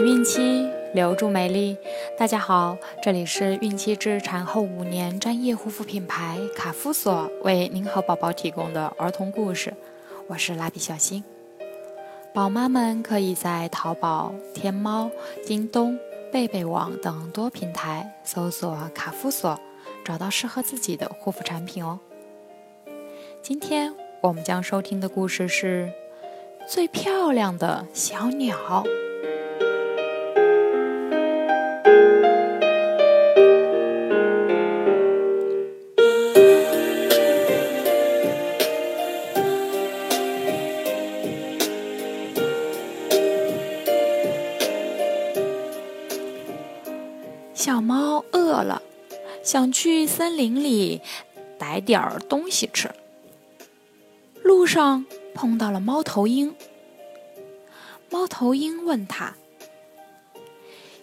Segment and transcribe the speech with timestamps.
[0.00, 1.76] 孕期留住美丽。
[2.16, 9.74] 大家好，这里是孕期至产后五年专业护肤品牌卡夫索为您和宝宝提供的儿童故事。
[10.28, 11.24] 我是蜡笔小新。
[12.32, 15.10] 宝妈们可以在淘宝、天猫、
[15.44, 15.98] 京东、
[16.30, 19.58] 贝贝网等多平台搜索卡夫索，
[20.04, 21.98] 找到适合自己的护肤产品哦。
[23.42, 25.90] 今天我们将收听的故事是
[26.68, 28.84] 最漂亮的小鸟。
[47.68, 48.80] 小猫饿了，
[49.44, 51.02] 想去森林里
[51.58, 52.90] 逮点儿东西吃。
[54.42, 56.56] 路上碰到了猫头鹰，
[58.08, 59.34] 猫头鹰问他：“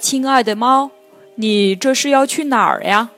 [0.00, 0.90] 亲爱的猫，
[1.34, 3.10] 你这是要去哪儿呀？”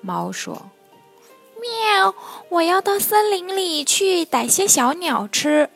[0.00, 0.70] 猫说
[1.60, 2.14] ：“喵，
[2.48, 5.68] 我要到森林里去逮些小鸟吃。”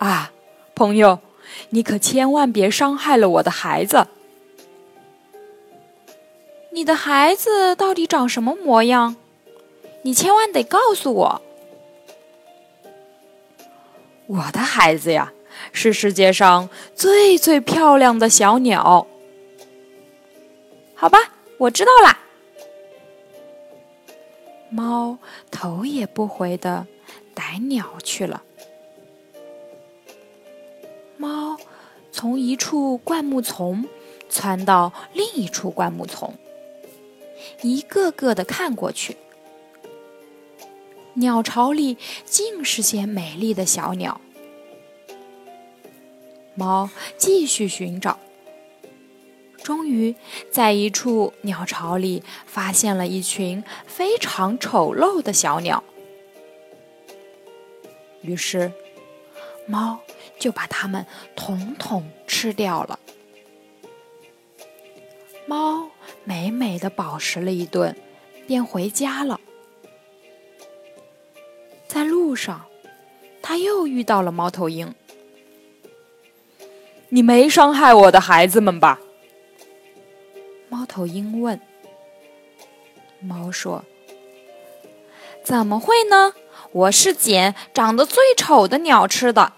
[0.00, 0.30] 啊，
[0.74, 1.18] 朋友。
[1.70, 4.06] 你可千万别伤害了我的孩子！
[6.72, 9.16] 你的孩子到底长什么模样？
[10.02, 11.42] 你千万得告诉我。
[14.26, 15.32] 我的孩子呀，
[15.72, 19.06] 是世界上最最漂亮的小鸟。
[20.94, 21.18] 好吧，
[21.58, 22.18] 我知道啦。
[24.68, 25.18] 猫
[25.50, 26.86] 头也不回的
[27.34, 28.42] 逮鸟去了。
[32.16, 33.84] 从一处灌木丛
[34.30, 36.32] 窜到另一处灌木丛，
[37.60, 39.18] 一个个的看过去。
[41.12, 44.18] 鸟巢里尽是些美丽的小鸟。
[46.54, 46.88] 猫
[47.18, 48.18] 继续寻找，
[49.62, 50.14] 终于
[50.50, 55.84] 在一处鸟巢里发现了一群非常丑陋的小鸟。
[58.22, 58.72] 于是，
[59.66, 60.00] 猫。
[60.38, 62.98] 就把它们统统吃掉了。
[65.46, 65.88] 猫
[66.24, 67.96] 美美的饱食了一顿，
[68.46, 69.40] 便回家了。
[71.88, 72.66] 在路上，
[73.40, 74.94] 他又遇到了猫头鹰。
[77.08, 79.00] “你没伤害我的孩子们吧？”
[80.68, 81.58] 猫头鹰问。
[83.20, 83.82] 猫说
[85.42, 86.34] ：“怎么会呢？
[86.76, 89.54] 我是捡长得最丑的鸟吃的。”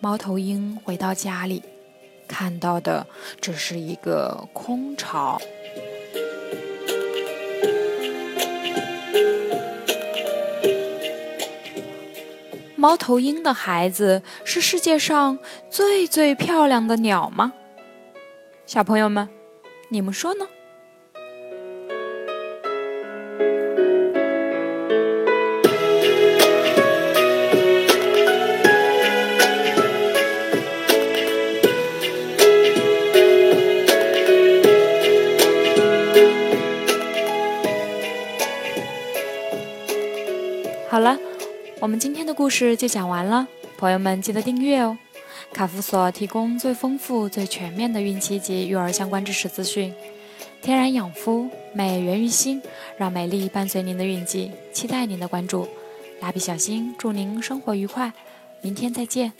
[0.00, 1.62] 猫头鹰回到家里，
[2.26, 3.06] 看到的
[3.38, 5.38] 只是一个空巢。
[12.76, 17.52] 猫头鹰的孩子是世界上最最漂亮的鸟吗？
[18.64, 19.28] 小朋友们，
[19.90, 20.46] 你们说呢？
[40.88, 41.18] 好了，
[41.80, 43.46] 我们今天的故事就讲完了。
[43.76, 44.96] 朋友们记得订阅哦！
[45.52, 49.92] 卡夫所提供最丰富、最全面的孕期及育儿相关知识资讯。
[50.62, 52.62] 天然养肤，美源于心，
[52.96, 54.52] 让美丽伴随您的孕期。
[54.72, 55.68] 期待您的关注。
[56.20, 58.12] 蜡笔小新祝您生活愉快，
[58.62, 59.32] 明天再见。